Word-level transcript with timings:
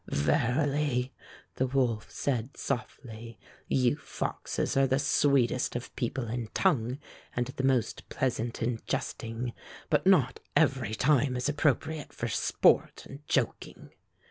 "Verily," 0.07 1.13
the 1.57 1.67
wolf 1.67 2.09
said 2.09 2.57
softly, 2.57 3.37
"you 3.67 3.97
foxes 3.97 4.75
are 4.75 4.87
the 4.87 4.97
sweetest 4.97 5.75
of 5.75 5.95
people 5.95 6.27
in 6.27 6.47
tongue 6.55 6.97
and 7.35 7.45
the 7.45 7.63
most 7.63 8.09
pleasant 8.09 8.63
in 8.63 8.79
jesting. 8.87 9.53
But 9.91 10.07
not 10.07 10.39
every 10.55 10.95
time 10.95 11.35
is 11.35 11.47
appropriate 11.49 12.13
for 12.13 12.29
sport 12.29 13.05
and 13.07 13.23
jok 13.27 13.67
ing." 13.67 13.89